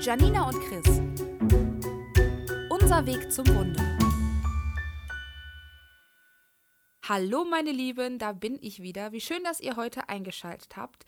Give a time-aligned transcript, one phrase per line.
[0.00, 1.00] Janina und Chris.
[2.70, 3.98] Unser Weg zum Wunder.
[7.02, 9.10] Hallo meine Lieben, da bin ich wieder.
[9.10, 11.04] Wie schön, dass ihr heute eingeschaltet habt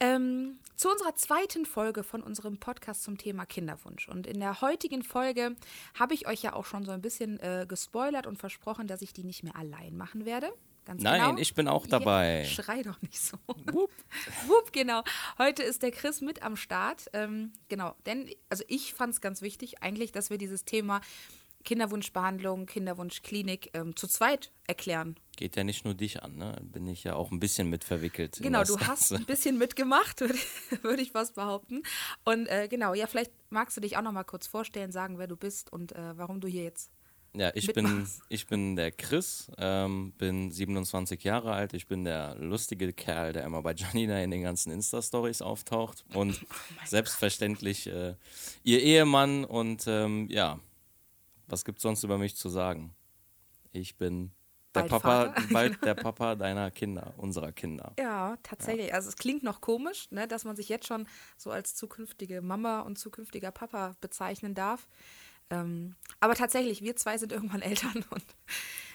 [0.00, 4.08] ähm, zu unserer zweiten Folge von unserem Podcast zum Thema Kinderwunsch.
[4.08, 5.54] Und in der heutigen Folge
[5.94, 9.12] habe ich euch ja auch schon so ein bisschen äh, gespoilert und versprochen, dass ich
[9.12, 10.52] die nicht mehr allein machen werde.
[10.84, 11.38] Ganz Nein, genau.
[11.38, 12.42] ich bin auch dabei.
[12.42, 13.36] Ja, schrei doch nicht so.
[13.46, 13.90] Wupp.
[14.46, 15.02] Wupp, genau.
[15.38, 17.06] Heute ist der Chris mit am Start.
[17.12, 21.00] Ähm, genau, denn also ich fand es ganz wichtig eigentlich, dass wir dieses Thema
[21.64, 25.16] Kinderwunschbehandlung, Kinderwunschklinik ähm, zu zweit erklären.
[25.36, 26.56] Geht ja nicht nur dich an, ne?
[26.62, 28.38] Bin ich ja auch ein bisschen mit verwickelt.
[28.42, 30.38] Genau, du hast ein bisschen mitgemacht, würde
[30.82, 31.82] würd ich was behaupten.
[32.24, 35.26] Und äh, genau, ja, vielleicht magst du dich auch noch mal kurz vorstellen, sagen, wer
[35.26, 36.90] du bist und äh, warum du hier jetzt
[37.34, 41.72] ja, ich bin, ich bin der Chris, ähm, bin 27 Jahre alt.
[41.72, 46.04] Ich bin der lustige Kerl, der immer bei Janina in den ganzen Insta-Stories auftaucht.
[46.14, 46.54] Und oh
[46.84, 48.16] selbstverständlich äh,
[48.64, 49.46] ihr Ehemann.
[49.46, 50.60] Und ähm, ja,
[51.46, 52.94] was gibt es sonst über mich zu sagen?
[53.72, 54.32] Ich bin
[54.74, 57.92] der Papa, bald der Papa deiner Kinder, unserer Kinder.
[57.98, 58.88] Ja, tatsächlich.
[58.88, 58.94] Ja.
[58.94, 61.06] Also es klingt noch komisch, ne, dass man sich jetzt schon
[61.36, 64.86] so als zukünftige Mama und zukünftiger Papa bezeichnen darf.
[65.52, 68.24] Ähm, aber tatsächlich, wir zwei sind irgendwann Eltern und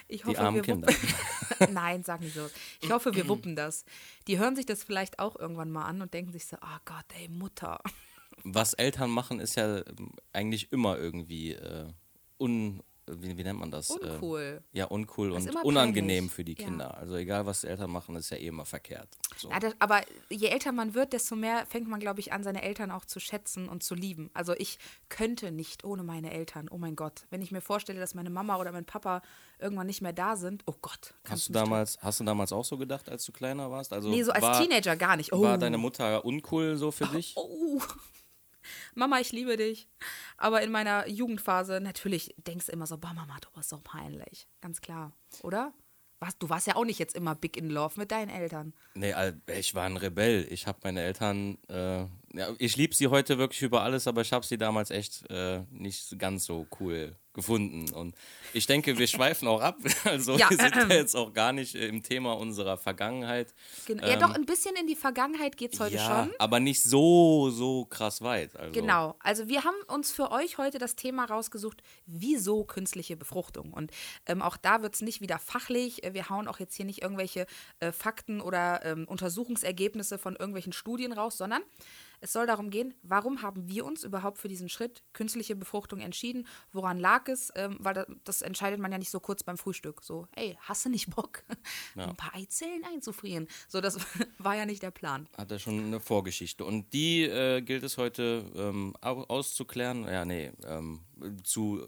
[0.08, 0.92] ich hoffe, Die armen wir Kinder.
[1.72, 2.50] Nein, sag nicht so.
[2.82, 3.86] Ich hoffe, wir wuppen das.
[4.28, 7.06] Die hören sich das vielleicht auch irgendwann mal an und denken sich so, oh Gott,
[7.20, 7.80] ey, Mutter.
[8.44, 9.84] Was Eltern machen, ist ja
[10.32, 11.90] eigentlich immer irgendwie äh,
[12.40, 13.90] un, wie, wie, nennt man das?
[13.90, 14.62] Uncool.
[14.74, 16.92] Äh, ja, uncool und unangenehm für die Kinder.
[16.94, 17.00] Ja.
[17.00, 19.08] Also egal, was die Eltern machen, ist ja eh immer verkehrt.
[19.38, 19.50] So.
[19.50, 22.64] Ja, das, aber je älter man wird, desto mehr fängt man, glaube ich, an, seine
[22.64, 24.30] Eltern auch zu schätzen und zu lieben.
[24.34, 26.68] Also ich könnte nicht ohne meine Eltern.
[26.70, 27.26] Oh mein Gott.
[27.30, 29.22] Wenn ich mir vorstelle, dass meine Mama oder mein Papa
[29.60, 31.14] irgendwann nicht mehr da sind, oh Gott.
[31.30, 33.94] Hast du, damals, hast du damals auch so gedacht, als du kleiner warst?
[33.94, 35.34] Also nee, so als war, Teenager gar nicht.
[35.34, 35.42] Oh.
[35.42, 37.34] War deine Mutter uncool so für dich?
[37.36, 37.82] Oh.
[38.96, 39.88] Mama, ich liebe dich.
[40.38, 44.48] Aber in meiner Jugendphase, natürlich denkst du immer so, boah, Mama, du bist so peinlich.
[44.62, 45.74] Ganz klar, oder?
[46.20, 48.74] Was, du warst ja auch nicht jetzt immer big in love mit deinen Eltern.
[48.96, 49.14] Nee,
[49.54, 50.48] ich war ein Rebell.
[50.50, 52.06] Ich habe meine Eltern, äh,
[52.38, 55.62] ja, ich liebe sie heute wirklich über alles, aber ich habe sie damals echt äh,
[55.72, 57.94] nicht ganz so cool gefunden.
[57.94, 58.16] Und
[58.52, 59.78] ich denke, wir schweifen auch ab.
[60.04, 63.54] Also ja, wir sind ja jetzt auch gar nicht im Thema unserer Vergangenheit.
[63.86, 64.04] Genau.
[64.04, 66.34] Ähm, ja, doch, ein bisschen in die Vergangenheit geht es heute ja, schon.
[66.40, 68.56] Aber nicht so, so krass weit.
[68.56, 68.72] Also.
[68.72, 69.16] Genau.
[69.20, 73.74] Also wir haben uns für euch heute das Thema rausgesucht, wieso künstliche Befruchtung.
[73.74, 73.92] Und
[74.26, 76.02] ähm, auch da wird es nicht wieder fachlich.
[76.10, 77.46] Wir hauen auch jetzt hier nicht irgendwelche
[77.80, 81.62] äh, Fakten oder ähm, Untersuchungsergebnisse von irgendwelchen Studien raus, sondern
[82.20, 86.48] es soll darum gehen, warum haben wir uns überhaupt für diesen Schritt künstliche Befruchtung entschieden?
[86.72, 87.52] Woran lag es?
[87.56, 90.04] Ähm, weil das, das, entscheidet man ja nicht so kurz beim Frühstück.
[90.04, 91.44] So, hey, hast du nicht Bock,
[91.96, 92.10] ja.
[92.10, 93.48] ein paar Eizellen einzufrieren?
[93.68, 94.00] So, das
[94.38, 95.28] war ja nicht der Plan.
[95.38, 96.66] Hat er schon eine Vorgeschichte.
[96.66, 101.02] Und die äh, gilt es heute ähm, auszuklären, ja, nee, ähm,
[101.44, 101.88] zu,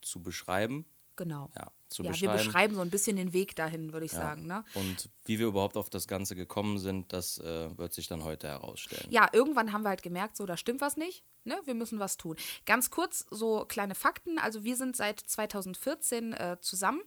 [0.00, 0.86] zu beschreiben.
[1.16, 1.50] Genau.
[1.56, 2.32] Ja zu ja, beschreiben.
[2.32, 4.18] Wir beschreiben so ein bisschen den Weg dahin, würde ich ja.
[4.18, 4.46] sagen.
[4.46, 4.64] Ne?
[4.74, 8.48] Und wie wir überhaupt auf das Ganze gekommen sind, das äh, wird sich dann heute
[8.48, 9.06] herausstellen.
[9.10, 11.24] Ja, irgendwann haben wir halt gemerkt, so, da stimmt was nicht.
[11.44, 11.58] Ne?
[11.64, 12.36] Wir müssen was tun.
[12.66, 14.38] Ganz kurz so kleine Fakten.
[14.38, 17.02] Also wir sind seit 2014 äh, zusammen.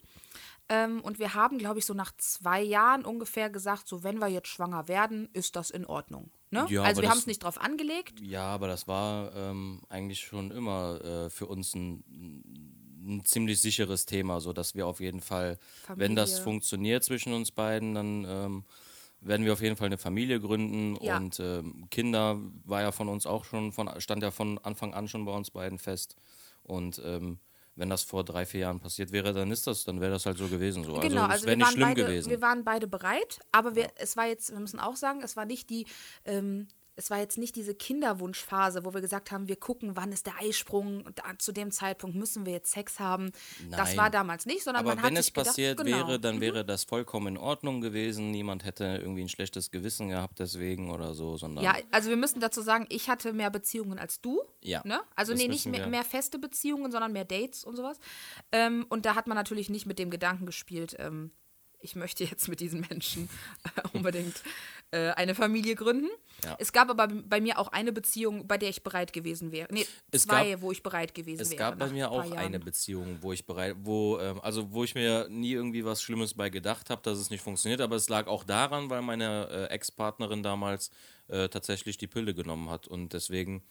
[0.68, 4.28] Ähm, und wir haben, glaube ich, so nach zwei Jahren ungefähr gesagt, so wenn wir
[4.28, 6.32] jetzt schwanger werden, ist das in Ordnung.
[6.50, 6.66] Ne?
[6.70, 8.20] Ja, also wir haben es nicht drauf angelegt.
[8.22, 12.75] Ja, aber das war ähm, eigentlich schon immer äh, für uns ein
[13.06, 16.08] ein ziemlich sicheres Thema, sodass wir auf jeden Fall, Familie.
[16.10, 18.64] wenn das funktioniert zwischen uns beiden, dann ähm,
[19.22, 21.18] werden wir auf jeden Fall eine Familie gründen ja.
[21.18, 25.08] und ähm, Kinder war ja von uns auch schon, von, stand ja von Anfang an
[25.08, 26.16] schon bei uns beiden fest.
[26.64, 27.40] Und ähm,
[27.76, 30.38] wenn das vor drei, vier Jahren passiert wäre, dann ist das, dann wäre das halt
[30.38, 30.84] so gewesen.
[30.84, 30.94] So.
[31.00, 32.30] Genau, also, also wäre nicht schlimm beide, gewesen.
[32.30, 33.90] Wir waren beide bereit, aber wir, ja.
[33.98, 35.86] es war jetzt, wir müssen auch sagen, es war nicht die
[36.24, 40.26] ähm, es war jetzt nicht diese Kinderwunschphase, wo wir gesagt haben, wir gucken, wann ist
[40.26, 43.32] der Eisprung und zu dem Zeitpunkt müssen wir jetzt Sex haben.
[43.60, 43.72] Nein.
[43.72, 46.08] Das war damals nicht, sondern Aber man wenn hat es passiert gedacht, genau.
[46.08, 46.42] wäre, dann mhm.
[46.42, 48.32] wäre das vollkommen in Ordnung gewesen.
[48.32, 52.40] Niemand hätte irgendwie ein schlechtes Gewissen gehabt deswegen oder so, sondern Ja, also wir müssen
[52.40, 54.42] dazu sagen, ich hatte mehr Beziehungen als du.
[54.62, 54.82] Ja.
[54.86, 55.02] Ne?
[55.16, 58.00] Also nee, nicht mehr, mehr, feste Beziehungen, sondern mehr Dates und sowas.
[58.52, 61.32] Ähm, und da hat man natürlich nicht mit dem Gedanken gespielt, ähm,
[61.85, 63.29] ich möchte jetzt mit diesen Menschen
[63.93, 64.41] unbedingt
[64.91, 66.09] äh, eine Familie gründen.
[66.43, 66.58] Ja.
[66.59, 69.67] Es gab aber bei mir auch eine Beziehung, bei der ich bereit gewesen wäre.
[69.72, 71.61] Nee, es zwei, gab, wo ich bereit gewesen es wäre.
[71.64, 74.96] Es gab bei mir auch eine Beziehung, wo ich bereit, wo, ähm, also wo ich
[74.96, 77.82] mir nie irgendwie was Schlimmes bei gedacht habe, dass es nicht funktioniert.
[77.82, 80.91] Aber es lag auch daran, weil meine äh, Ex-Partnerin damals
[81.28, 82.88] äh, tatsächlich die Pille genommen hat.
[82.88, 83.64] Und deswegen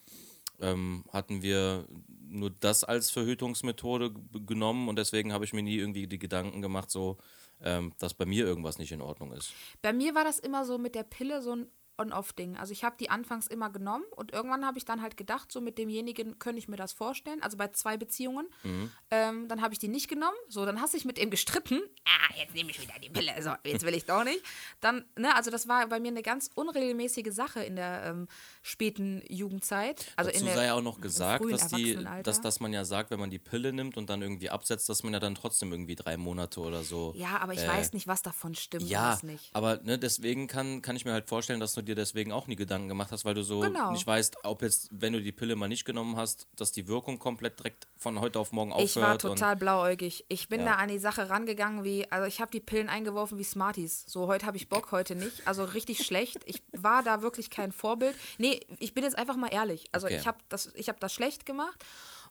[0.61, 1.85] ähm, hatten wir
[2.27, 4.11] nur das als Verhütungsmethode
[4.45, 7.17] genommen und deswegen habe ich mir nie irgendwie die Gedanken gemacht, so
[7.61, 9.53] ähm, dass bei mir irgendwas nicht in Ordnung ist.
[9.81, 12.57] Bei mir war das immer so mit der Pille so ein On-Off-Ding.
[12.57, 15.61] Also ich habe die anfangs immer genommen und irgendwann habe ich dann halt gedacht, so
[15.61, 17.41] mit demjenigen könnte ich mir das vorstellen.
[17.41, 18.47] Also bei zwei Beziehungen.
[18.63, 18.91] Mhm.
[19.11, 20.35] Ähm, dann habe ich die nicht genommen.
[20.49, 21.81] So, dann hast du dich mit ihm gestritten.
[22.05, 23.31] Ah, jetzt nehme ich wieder die Pille.
[23.41, 24.41] So, jetzt will ich doch nicht.
[24.81, 28.27] Dann, ne, also das war bei mir eine ganz unregelmäßige Sache in der ähm,
[28.61, 30.11] späten Jugendzeit.
[30.15, 32.85] Also Dazu in der, sei ja auch noch gesagt, dass, die, dass, dass man ja
[32.85, 35.71] sagt, wenn man die Pille nimmt und dann irgendwie absetzt, dass man ja dann trotzdem
[35.71, 37.13] irgendwie drei Monate oder so.
[37.15, 38.89] Ja, aber ich äh, weiß nicht, was davon stimmt.
[38.89, 39.19] Ja,
[39.53, 42.55] aber ne, deswegen kann, kann ich mir halt vorstellen, dass du dir deswegen auch nie
[42.55, 43.91] Gedanken gemacht hast, weil du so genau.
[43.91, 47.19] nicht weißt, ob jetzt, wenn du die Pille mal nicht genommen hast, dass die Wirkung
[47.19, 48.89] komplett direkt von heute auf morgen aufhört.
[48.89, 50.25] Ich war total blauäugig.
[50.27, 50.67] Ich bin ja.
[50.67, 54.05] da an die Sache rangegangen wie, also ich habe die Pillen eingeworfen wie Smarties.
[54.07, 55.47] So, heute habe ich Bock, heute nicht.
[55.47, 56.39] Also richtig schlecht.
[56.45, 58.15] Ich war da wirklich kein Vorbild.
[58.37, 59.87] Nee, ich bin jetzt einfach mal ehrlich.
[59.91, 60.17] Also okay.
[60.17, 61.83] ich habe das, hab das schlecht gemacht.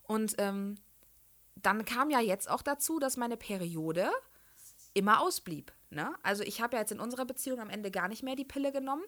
[0.03, 0.77] Und ähm,
[1.57, 4.11] dann kam ja jetzt auch dazu, dass meine Periode
[4.95, 5.73] immer ausblieb.
[5.91, 6.15] Ne?
[6.23, 8.73] Also ich habe ja jetzt in unserer Beziehung am Ende gar nicht mehr die Pille
[8.73, 9.03] genommen.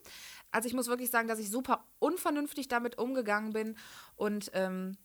[0.51, 3.77] Also ich muss wirklich sagen, dass ich super unvernünftig damit umgegangen bin
[4.15, 4.97] und ähm,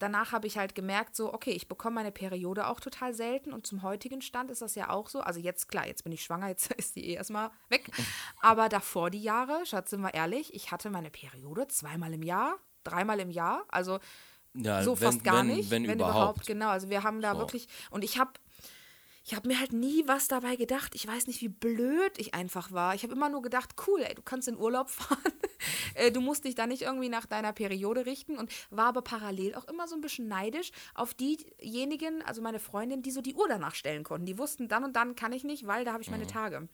[0.00, 3.66] danach habe ich halt gemerkt, so, okay, ich bekomme meine Periode auch total selten und
[3.66, 5.20] zum heutigen Stand ist das ja auch so.
[5.20, 7.90] Also jetzt, klar, jetzt bin ich schwanger, jetzt ist die eh erstmal weg.
[8.40, 12.56] Aber davor die Jahre, Schatz, sind wir ehrlich, ich hatte meine Periode zweimal im Jahr,
[12.82, 14.00] dreimal im Jahr, also
[14.54, 16.16] ja, so wenn, fast gar wenn, nicht, wenn, wenn überhaupt.
[16.16, 16.46] überhaupt.
[16.46, 17.38] Genau, also wir haben da so.
[17.38, 18.32] wirklich, und ich habe
[19.24, 20.94] ich habe mir halt nie was dabei gedacht.
[20.94, 22.94] Ich weiß nicht, wie blöd ich einfach war.
[22.94, 25.32] Ich habe immer nur gedacht, cool, ey, du kannst in Urlaub fahren.
[25.94, 29.54] Äh, du musst dich da nicht irgendwie nach deiner Periode richten und war aber parallel
[29.54, 33.46] auch immer so ein bisschen neidisch auf diejenigen, also meine Freundin, die so die Uhr
[33.48, 34.26] danach stellen konnten.
[34.26, 36.28] Die wussten, dann und dann kann ich nicht, weil da habe ich meine mhm.
[36.28, 36.68] Tage.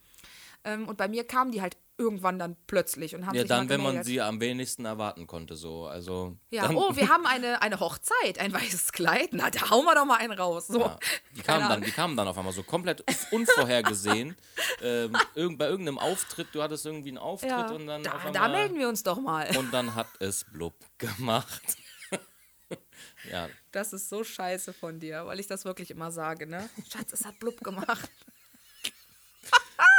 [0.64, 3.68] Ähm, und bei mir kamen die halt irgendwann dann plötzlich und haben ja, sich dann,
[3.68, 5.86] wenn man sie am wenigsten erwarten konnte, so.
[5.86, 9.94] Also, ja, oh, wir haben eine, eine Hochzeit, ein weißes Kleid, na, da hauen wir
[9.94, 10.66] doch mal einen raus.
[10.66, 10.80] So.
[10.80, 10.98] Ja,
[11.34, 14.36] die, kamen dann, die kamen dann auf einmal so komplett unvorhergesehen.
[14.82, 18.02] ähm, irgend, bei irgendeinem Auftritt, du hattest irgendwie einen Auftritt ja, und dann.
[18.02, 19.56] Da, einmal, da melden wir uns doch mal.
[19.56, 21.62] Und dann hat es blub gemacht.
[23.30, 23.48] ja.
[23.72, 26.68] Das ist so scheiße von dir, weil ich das wirklich immer sage, ne?
[26.90, 28.10] Schatz, es hat blub gemacht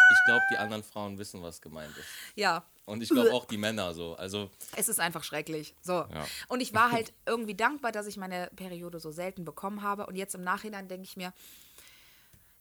[0.09, 2.07] ich glaube, die anderen Frauen wissen, was gemeint ist.
[2.36, 2.63] Ja.
[2.86, 4.15] Und ich glaube auch die Männer so.
[4.15, 5.75] Also es ist einfach schrecklich.
[5.81, 5.94] So.
[5.94, 6.25] Ja.
[6.48, 10.06] Und ich war halt irgendwie dankbar, dass ich meine Periode so selten bekommen habe.
[10.06, 11.33] Und jetzt im Nachhinein denke ich mir,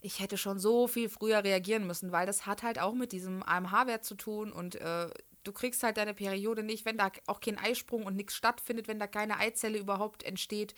[0.00, 3.42] ich hätte schon so viel früher reagieren müssen, weil das hat halt auch mit diesem
[3.42, 5.08] AMH-Wert zu tun und äh,
[5.42, 8.98] du kriegst halt deine Periode nicht, wenn da auch kein Eisprung und nichts stattfindet, wenn
[8.98, 10.74] da keine Eizelle überhaupt entsteht,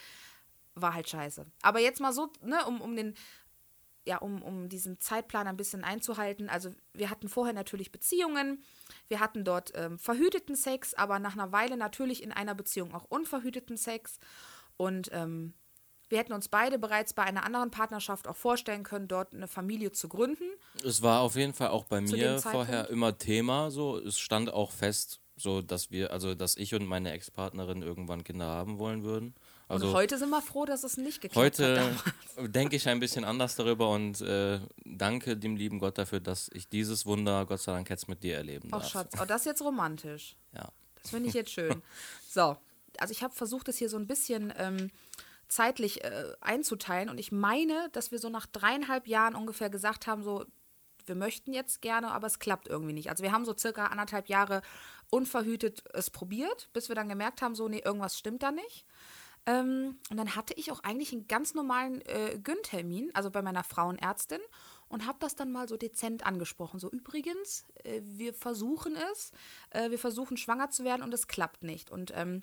[0.75, 1.45] war halt scheiße.
[1.63, 3.15] Aber jetzt mal so, ne, um, um den
[4.07, 6.49] ja, um, um diesen Zeitplan ein bisschen einzuhalten.
[6.49, 8.63] Also wir hatten vorher natürlich Beziehungen,
[9.09, 13.05] wir hatten dort ähm, verhüteten Sex, aber nach einer Weile natürlich in einer Beziehung auch
[13.09, 14.19] unverhüteten Sex.
[14.77, 15.55] Und ähm,
[16.09, 19.93] wir hätten uns beide bereits bei einer anderen Partnerschaft auch vorstellen können, dort eine Familie
[19.93, 20.45] zu gründen.
[20.83, 24.73] Es war auf jeden Fall auch bei mir vorher immer Thema, so es stand auch
[24.73, 29.35] fest, so dass wir, also dass ich und meine Ex-Partnerin irgendwann Kinder haben wollen würden.
[29.69, 32.15] Also und heute sind wir froh, dass es nicht geklappt heute hat.
[32.37, 36.51] Heute denke ich ein bisschen anders darüber und äh, danke dem lieben Gott dafür, dass
[36.55, 38.83] ich dieses Wunder, Gott sei Dank, jetzt mit dir erleben darf.
[38.83, 40.37] Ach Schatz, oh, das ist jetzt romantisch.
[40.55, 40.73] Ja.
[41.03, 41.83] Das finde ich jetzt schön.
[42.31, 42.57] so,
[42.99, 44.91] also ich habe versucht, es hier so ein bisschen ähm,
[45.49, 50.23] zeitlich äh, einzuteilen und ich meine, dass wir so nach dreieinhalb Jahren ungefähr gesagt haben,
[50.23, 50.47] so,
[51.05, 53.11] wir möchten jetzt gerne, aber es klappt irgendwie nicht.
[53.11, 54.63] Also wir haben so circa anderthalb Jahre
[55.11, 58.85] unverhütet es probiert, bis wir dann gemerkt haben, so, nee, irgendwas stimmt da nicht.
[59.49, 63.65] Ähm, und dann hatte ich auch eigentlich einen ganz normalen äh, Gyn-Termin, also bei meiner
[63.65, 64.41] Frauenärztin,
[64.89, 66.79] und habe das dann mal so dezent angesprochen.
[66.79, 69.33] So, übrigens, äh, wir versuchen es,
[69.71, 71.91] äh, wir versuchen schwanger zu werden und es klappt nicht.
[71.91, 72.43] Und ähm,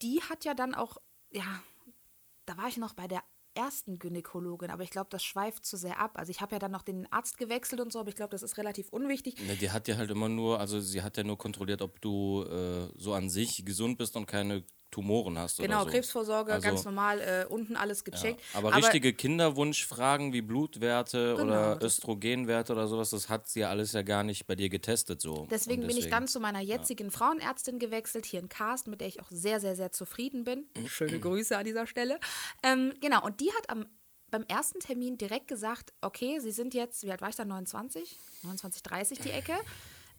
[0.00, 0.96] die hat ja dann auch,
[1.30, 1.62] ja,
[2.46, 3.22] da war ich noch bei der
[3.54, 6.12] ersten Gynäkologin, aber ich glaube, das schweift zu sehr ab.
[6.14, 8.42] Also ich habe ja dann noch den Arzt gewechselt und so, aber ich glaube, das
[8.42, 9.38] ist relativ unwichtig.
[9.46, 12.44] Ja, die hat ja halt immer nur, also sie hat ja nur kontrolliert, ob du
[12.44, 15.58] äh, so an sich gesund bist und keine Tumoren hast.
[15.58, 15.90] Genau, so.
[15.90, 18.40] Krebsvorsorge, also, ganz normal, äh, unten alles gecheckt.
[18.52, 23.60] Ja, aber, aber, richtige Kinderwunschfragen wie Blutwerte genau, oder Östrogenwerte oder sowas, das hat sie
[23.60, 25.20] ja alles ja gar nicht bei dir getestet.
[25.20, 25.46] So.
[25.50, 27.10] Deswegen, deswegen bin ich dann zu meiner jetzigen ja.
[27.10, 30.66] Frauenärztin gewechselt, hier in Karst, mit der ich auch sehr, sehr, sehr zufrieden bin.
[30.86, 32.18] Schöne Grüße an dieser Stelle.
[32.62, 33.86] Ähm, genau, und die hat am
[34.28, 38.18] beim ersten Termin direkt gesagt, okay, Sie sind jetzt, wie alt war ich da, 29?
[38.42, 39.54] 29, 30 die Ecke.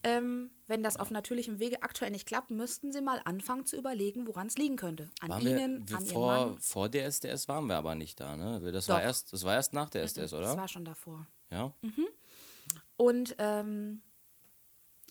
[0.07, 4.27] Ähm, wenn das auf natürlichem Wege aktuell nicht klappt, müssten Sie mal anfangen zu überlegen,
[4.27, 5.09] woran es liegen könnte.
[5.19, 6.59] An waren Ihnen, wir, an vor, Ihrem Mann.
[6.59, 8.71] Vor der SDS waren wir aber nicht da, ne?
[8.71, 10.43] Das war erst, das war erst nach der SDS, oder?
[10.43, 11.27] Das war schon davor.
[11.49, 11.73] Ja.
[11.81, 12.07] Mhm.
[12.95, 14.01] Und ähm,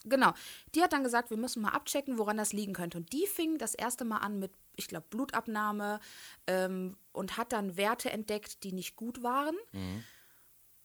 [0.03, 0.33] genau,
[0.75, 2.97] die hat dann gesagt, wir müssen mal abchecken, woran das liegen könnte.
[2.97, 5.99] Und die fing das erste Mal an mit, ich glaube, Blutabnahme
[6.47, 9.55] ähm, und hat dann Werte entdeckt, die nicht gut waren.
[9.71, 10.03] Mhm.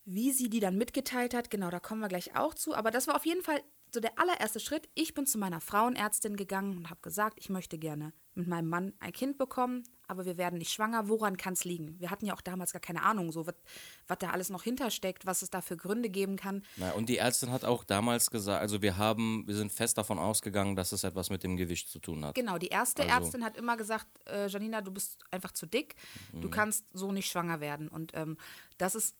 [0.04, 2.74] Wie sie die dann mitgeteilt hat, genau, da kommen wir gleich auch zu.
[2.74, 3.62] Aber das war auf jeden Fall
[3.92, 7.78] so der allererste Schritt, ich bin zu meiner Frauenärztin gegangen und habe gesagt, ich möchte
[7.78, 11.08] gerne mit meinem Mann ein Kind bekommen, aber wir werden nicht schwanger.
[11.08, 12.00] Woran kann es liegen?
[12.00, 15.42] Wir hatten ja auch damals gar keine Ahnung, so was da alles noch hintersteckt, was
[15.42, 16.62] es da für Gründe geben kann.
[16.76, 20.18] Na, und die Ärztin hat auch damals gesagt, also wir haben, wir sind fest davon
[20.18, 22.34] ausgegangen, dass es etwas mit dem Gewicht zu tun hat.
[22.34, 23.14] Genau, die erste also.
[23.14, 25.96] Ärztin hat immer gesagt, äh, Janina, du bist einfach zu dick,
[26.32, 26.50] du mhm.
[26.50, 27.88] kannst so nicht schwanger werden.
[27.88, 28.38] Und ähm,
[28.78, 29.14] das ist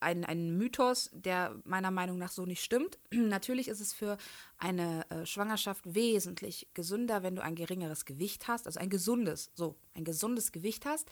[0.00, 2.98] ein, ein Mythos, der meiner Meinung nach so nicht stimmt.
[3.10, 4.16] Natürlich ist es für
[4.58, 9.76] eine äh, Schwangerschaft wesentlich gesünder, wenn du ein geringeres Gewicht hast, also ein gesundes, so
[9.94, 11.08] ein gesundes Gewicht hast.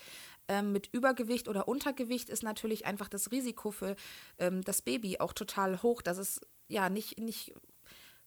[0.49, 3.97] Ähm, mit Übergewicht oder Untergewicht ist natürlich einfach das Risiko für
[4.39, 7.55] ähm, das Baby auch total hoch, dass es ja nicht, nicht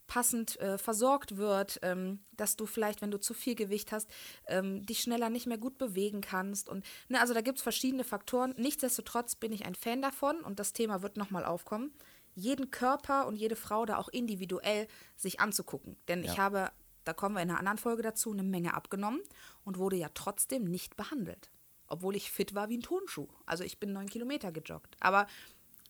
[0.10, 4.10] passend äh, versorgt wird, ähm, dass du vielleicht, wenn du zu viel Gewicht hast,
[4.48, 6.68] ähm, dich schneller nicht mehr gut bewegen kannst.
[6.68, 8.56] Und ne, also da gibt es verschiedene Faktoren.
[8.58, 11.94] Nichtsdestotrotz bin ich ein Fan davon und das Thema wird nochmal aufkommen,
[12.34, 15.96] jeden Körper und jede Frau da auch individuell sich anzugucken.
[16.08, 16.32] Denn ja.
[16.32, 16.72] ich habe,
[17.06, 19.22] da kommen wir in einer anderen Folge dazu, eine Menge abgenommen
[19.64, 21.52] und wurde ja trotzdem nicht behandelt.
[21.86, 23.28] Obwohl ich fit war wie ein Tonschuh.
[23.46, 24.98] Also ich bin neun Kilometer gejoggt.
[25.00, 25.28] Aber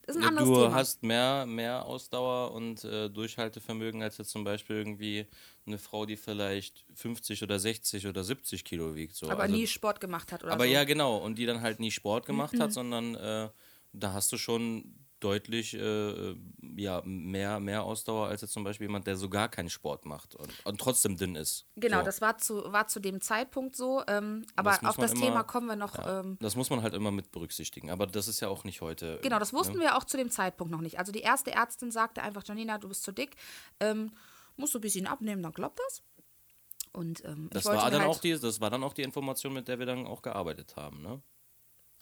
[0.07, 0.73] ist ein anderes du Thema.
[0.73, 5.27] hast mehr, mehr Ausdauer und äh, Durchhaltevermögen als jetzt zum Beispiel irgendwie
[5.65, 9.15] eine Frau, die vielleicht 50 oder 60 oder 70 Kilo wiegt.
[9.15, 9.29] So.
[9.29, 10.71] Aber also, nie Sport gemacht hat oder Aber so.
[10.71, 11.17] ja, genau.
[11.17, 12.61] Und die dann halt nie Sport gemacht mhm.
[12.61, 13.49] hat, sondern äh,
[13.93, 16.35] da hast du schon deutlich äh,
[16.75, 20.35] ja, mehr, mehr Ausdauer als jetzt zum Beispiel jemand, der so gar keinen Sport macht
[20.35, 21.65] und, und trotzdem dünn ist.
[21.75, 22.05] Genau, so.
[22.05, 24.03] das war zu, war zu dem Zeitpunkt so.
[24.07, 25.97] Ähm, aber das auf das immer, Thema kommen wir noch.
[25.97, 27.89] Ja, ähm, das muss man halt immer mit berücksichtigen.
[27.89, 29.19] Aber das ist ja auch nicht heute.
[29.21, 29.81] Genau, das wussten ne?
[29.81, 30.99] wir auch zu dem Zeitpunkt noch nicht.
[30.99, 33.35] Also die erste Ärztin sagte einfach, Janina, du bist zu dick,
[33.79, 34.11] ähm,
[34.57, 36.03] musst du ein bisschen abnehmen, dann klappt das.
[36.91, 39.67] Und, ähm, das, war dann halt auch die, das war dann auch die Information, mit
[39.67, 41.21] der wir dann auch gearbeitet haben, ne?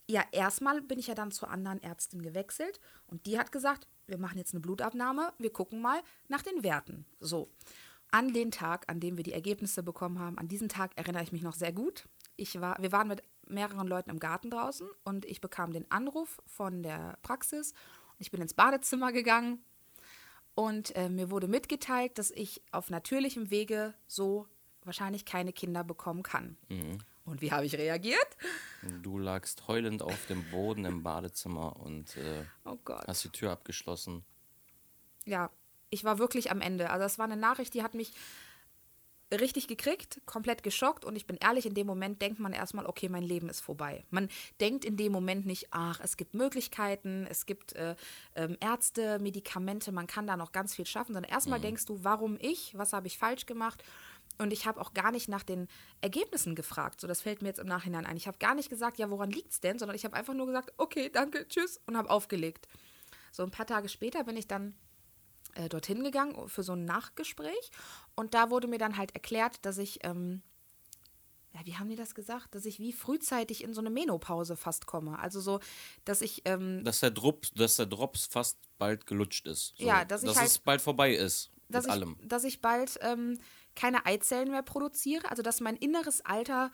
[0.07, 4.17] Ja, erstmal bin ich ja dann zur anderen Ärztin gewechselt und die hat gesagt, wir
[4.17, 7.05] machen jetzt eine Blutabnahme, wir gucken mal nach den Werten.
[7.19, 7.49] So,
[8.11, 11.31] an den Tag, an dem wir die Ergebnisse bekommen haben, an diesen Tag erinnere ich
[11.31, 12.07] mich noch sehr gut.
[12.37, 16.41] Ich war, wir waren mit mehreren Leuten im Garten draußen und ich bekam den Anruf
[16.45, 17.73] von der Praxis.
[18.17, 19.61] Ich bin ins Badezimmer gegangen
[20.55, 24.47] und äh, mir wurde mitgeteilt, dass ich auf natürlichem Wege so
[24.83, 26.57] wahrscheinlich keine Kinder bekommen kann.
[26.69, 26.99] Mhm.
[27.27, 28.37] Und wie habe ich reagiert?
[29.03, 34.23] Du lagst heulend auf dem Boden im Badezimmer und äh, oh hast die Tür abgeschlossen.
[35.25, 35.51] Ja,
[35.89, 36.89] ich war wirklich am Ende.
[36.89, 38.13] Also das war eine Nachricht, die hat mich
[39.29, 43.09] richtig gekriegt, komplett geschockt und ich bin ehrlich, in dem Moment denkt man erstmal, okay,
[43.09, 44.05] mein Leben ist vorbei.
[44.09, 44.29] Man
[44.61, 47.97] denkt in dem Moment nicht, ach, es gibt Möglichkeiten, es gibt äh,
[48.35, 51.63] äh, Ärzte, Medikamente, man kann da noch ganz viel schaffen, sondern erstmal mhm.
[51.63, 53.83] denkst du, warum ich, was habe ich falsch gemacht
[54.37, 55.67] und ich habe auch gar nicht nach den
[56.01, 57.01] Ergebnissen gefragt.
[57.01, 58.17] So, das fällt mir jetzt im Nachhinein ein.
[58.17, 60.45] Ich habe gar nicht gesagt, ja, woran liegt es denn, sondern ich habe einfach nur
[60.45, 62.67] gesagt, okay, danke, tschüss und habe aufgelegt.
[63.31, 64.75] So ein paar Tage später bin ich dann
[65.55, 67.71] äh, dorthin gegangen für so ein Nachgespräch
[68.15, 70.41] und da wurde mir dann halt erklärt, dass ich, ähm,
[71.53, 74.85] ja, wie haben die das gesagt, dass ich wie frühzeitig in so eine Menopause fast
[74.85, 75.17] komme.
[75.19, 75.59] Also so,
[76.05, 76.43] dass ich.
[76.45, 79.73] Ähm, dass, der Drops, dass der Drops fast bald gelutscht ist.
[79.77, 81.51] So, ja, dass, dass ich halt, es bald vorbei ist.
[81.69, 82.17] Dass mit ich, allem.
[82.23, 83.39] Dass ich bald ähm,
[83.77, 86.71] keine Eizellen mehr produziere, also dass mein inneres Alter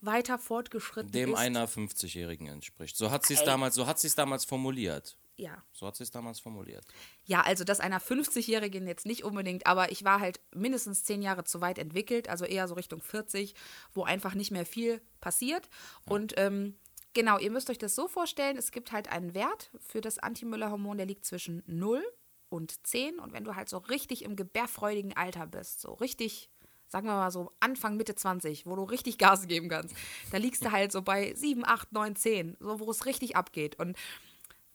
[0.00, 1.36] weiter fortgeschritten Dem ist.
[1.36, 2.96] Dem einer 50-Jährigen entspricht.
[2.96, 5.16] So hat sie es damals, so damals formuliert.
[5.36, 5.62] Ja.
[5.72, 6.84] So hat sie es damals formuliert.
[7.24, 11.44] Ja, also das einer 50-Jährigen jetzt nicht unbedingt, aber ich war halt mindestens zehn Jahre
[11.44, 13.54] zu weit entwickelt, also eher so Richtung 40,
[13.94, 15.68] wo einfach nicht mehr viel passiert.
[16.06, 16.12] Ja.
[16.12, 16.76] Und ähm,
[17.14, 20.98] genau, ihr müsst euch das so vorstellen, es gibt halt einen Wert für das Anti-Müller-Hormon,
[20.98, 22.04] der liegt zwischen 0
[22.52, 23.18] und 10.
[23.18, 26.50] Und wenn du halt so richtig im gebärfreudigen Alter bist, so richtig,
[26.88, 29.96] sagen wir mal so Anfang, Mitte 20, wo du richtig Gas geben kannst,
[30.30, 33.78] da liegst du halt so bei 7, 8, 9, 10, so wo es richtig abgeht.
[33.78, 33.96] Und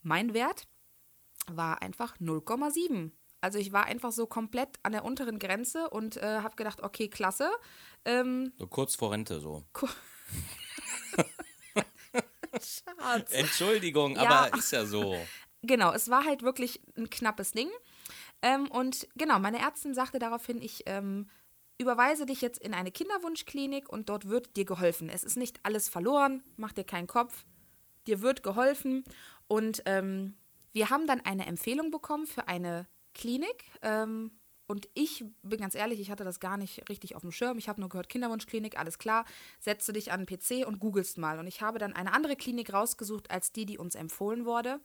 [0.02, 0.66] mein Wert
[1.46, 3.12] war einfach 0,7.
[3.40, 7.08] Also ich war einfach so komplett an der unteren Grenze und äh, habe gedacht, okay,
[7.08, 7.50] klasse.
[8.04, 9.64] Ähm, so kurz vor Rente so.
[12.52, 13.32] Schatz.
[13.32, 14.22] Entschuldigung, ja.
[14.22, 15.16] aber ist ja so
[15.62, 17.68] genau, es war halt wirklich ein knappes Ding.
[18.42, 21.28] Ähm, und genau, meine Ärztin sagte daraufhin, ich ähm,
[21.78, 25.08] überweise dich jetzt in eine Kinderwunschklinik und dort wird dir geholfen.
[25.08, 27.44] Es ist nicht alles verloren, mach dir keinen Kopf,
[28.06, 29.04] dir wird geholfen.
[29.46, 30.36] Und ähm,
[30.72, 33.64] wir haben dann eine Empfehlung bekommen für eine Klinik.
[33.82, 34.32] Ähm,
[34.66, 37.56] und ich bin ganz ehrlich, ich hatte das gar nicht richtig auf dem Schirm.
[37.56, 39.24] Ich habe nur gehört, Kinderwunschklinik, alles klar,
[39.60, 41.38] setze dich an den PC und googelst mal.
[41.38, 44.80] Und ich habe dann eine andere Klinik rausgesucht als die, die uns empfohlen wurde.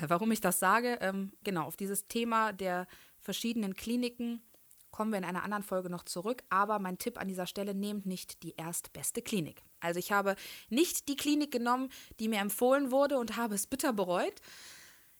[0.00, 2.86] Warum ich das sage, ähm, genau, auf dieses Thema der
[3.20, 4.42] verschiedenen Kliniken
[4.90, 6.42] kommen wir in einer anderen Folge noch zurück.
[6.50, 9.62] Aber mein Tipp an dieser Stelle, nehmt nicht die erstbeste Klinik.
[9.80, 10.36] Also ich habe
[10.68, 11.88] nicht die Klinik genommen,
[12.20, 14.40] die mir empfohlen wurde und habe es bitter bereut.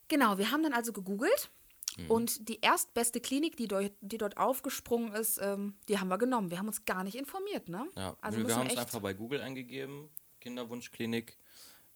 [0.08, 1.50] Genau, wir haben dann also gegoogelt
[1.96, 2.10] Mhm.
[2.10, 6.50] Und die erstbeste Klinik, die, dort, die dort aufgesprungen ist, ähm, die haben wir genommen.
[6.50, 7.86] Wir haben uns gar nicht informiert, ne?
[7.96, 10.08] Ja, also wir haben es einfach bei Google eingegeben,
[10.40, 11.36] Kinderwunschklinik.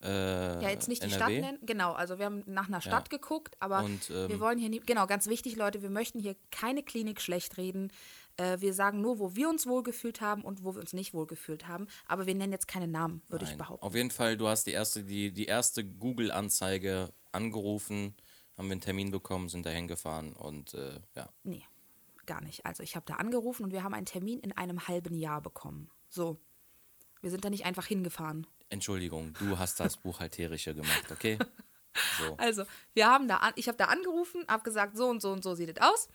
[0.01, 1.17] Äh, ja, jetzt nicht die NRW.
[1.17, 1.59] Stadt nennen.
[1.63, 3.17] Genau, also wir haben nach einer Stadt ja.
[3.17, 6.35] geguckt, aber Und, ähm, wir wollen hier nie, genau, ganz wichtig, Leute, wir möchten hier
[6.51, 7.91] keine Klinik schlecht reden.
[8.37, 11.67] Äh, wir sagen nur, wo wir uns wohlgefühlt haben und wo wir uns nicht wohlgefühlt
[11.67, 11.87] haben.
[12.05, 13.83] Aber wir nennen jetzt keine Namen, würde ich behaupten.
[13.83, 18.15] Auf jeden Fall, du hast die erste, die, die erste Google-Anzeige angerufen,
[18.55, 21.29] haben wir einen Termin bekommen, sind da hingefahren und äh, ja.
[21.43, 21.63] Nee,
[22.27, 22.65] gar nicht.
[22.65, 25.89] Also ich habe da angerufen und wir haben einen Termin in einem halben Jahr bekommen.
[26.09, 26.39] So.
[27.21, 28.47] Wir sind da nicht einfach hingefahren.
[28.69, 31.37] Entschuldigung, du hast das Buchhalterische gemacht, okay?
[32.19, 32.35] So.
[32.37, 35.55] Also, wir haben da, ich habe da angerufen, habe gesagt, so und so und so
[35.55, 36.09] sieht es aus.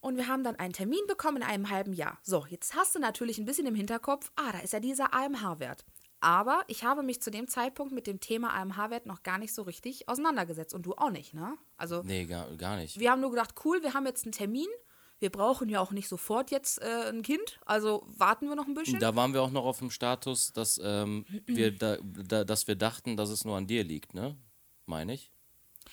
[0.00, 2.18] Und wir haben dann einen Termin bekommen in einem halben Jahr.
[2.22, 5.84] So, jetzt hast du natürlich ein bisschen im Hinterkopf, ah, da ist ja dieser AMH-Wert.
[6.20, 9.62] Aber ich habe mich zu dem Zeitpunkt mit dem Thema AMH-Wert noch gar nicht so
[9.62, 10.74] richtig auseinandergesetzt.
[10.74, 11.56] Und du auch nicht, ne?
[11.76, 12.98] Also, nee, gar, gar nicht.
[12.98, 14.68] Wir haben nur gedacht, cool, wir haben jetzt einen Termin.
[15.18, 18.74] Wir brauchen ja auch nicht sofort jetzt äh, ein Kind, also warten wir noch ein
[18.74, 19.00] bisschen.
[19.00, 22.76] Da waren wir auch noch auf dem Status, dass, ähm, wir, da, da, dass wir
[22.76, 24.36] dachten, dass es nur an dir liegt, ne?
[24.84, 25.30] Meine ich?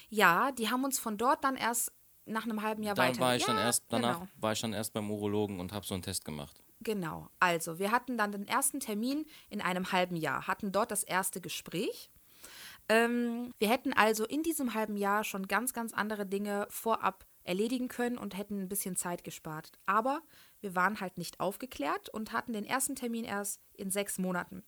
[0.09, 1.93] Ja, die haben uns von dort dann erst
[2.25, 3.19] nach einem halben Jahr dann weiter.
[3.19, 4.31] War ich ja, dann erst, danach genau.
[4.37, 6.61] war ich dann erst beim Urologen und habe so einen Test gemacht.
[6.81, 7.29] Genau.
[7.39, 11.39] Also, wir hatten dann den ersten Termin in einem halben Jahr, hatten dort das erste
[11.39, 12.09] Gespräch.
[12.89, 17.87] Ähm, wir hätten also in diesem halben Jahr schon ganz, ganz andere Dinge vorab erledigen
[17.87, 19.71] können und hätten ein bisschen Zeit gespart.
[19.85, 20.21] Aber
[20.61, 24.63] wir waren halt nicht aufgeklärt und hatten den ersten Termin erst in sechs Monaten.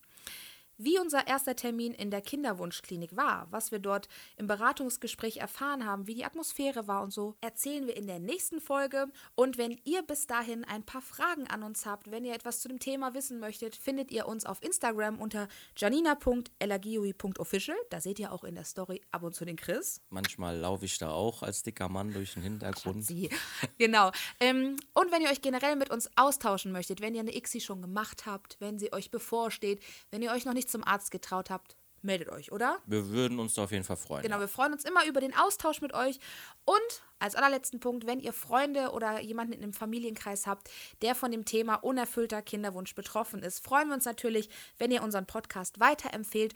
[0.77, 6.07] Wie unser erster Termin in der Kinderwunschklinik war, was wir dort im Beratungsgespräch erfahren haben,
[6.07, 9.07] wie die Atmosphäre war und so, erzählen wir in der nächsten Folge.
[9.35, 12.67] Und wenn ihr bis dahin ein paar Fragen an uns habt, wenn ihr etwas zu
[12.67, 17.77] dem Thema wissen möchtet, findet ihr uns auf Instagram unter janina.elagioi.official.
[17.89, 20.01] Da seht ihr auch in der Story ab und zu den Chris.
[20.09, 23.05] Manchmal laufe ich da auch als dicker Mann durch den Hintergrund.
[23.05, 23.29] Sie.
[23.77, 24.11] Genau.
[24.39, 27.81] Ähm, und wenn ihr euch generell mit uns austauschen möchtet, wenn ihr eine ICSI schon
[27.81, 31.49] gemacht habt, wenn sie euch bevorsteht, wenn ihr euch noch nicht nicht zum Arzt getraut
[31.49, 32.79] habt, meldet euch, oder?
[32.85, 34.23] Wir würden uns da auf jeden Fall freuen.
[34.23, 36.19] Genau, wir freuen uns immer über den Austausch mit euch.
[36.65, 40.69] Und als allerletzten Punkt, wenn ihr Freunde oder jemanden in einem Familienkreis habt,
[41.01, 45.25] der von dem Thema unerfüllter Kinderwunsch betroffen ist, freuen wir uns natürlich, wenn ihr unseren
[45.25, 46.53] Podcast weiterempfehlt.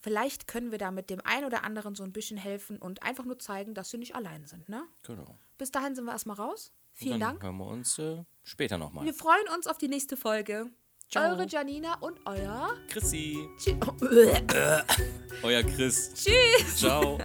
[0.00, 3.24] Vielleicht können wir da mit dem einen oder anderen so ein bisschen helfen und einfach
[3.24, 4.84] nur zeigen, dass sie nicht allein sind, ne?
[5.02, 5.36] Genau.
[5.58, 6.72] Bis dahin sind wir erstmal raus.
[6.92, 7.42] Vielen dann Dank.
[7.42, 9.04] Hören wir uns äh, später nochmal.
[9.04, 10.70] Wir freuen uns auf die nächste Folge.
[11.10, 11.32] Ciao.
[11.32, 13.38] Eure Janina und euer Chrissy.
[13.58, 13.76] Tschüss.
[15.42, 16.12] euer Chris.
[16.12, 16.76] Tschüss.
[16.76, 17.18] Ciao.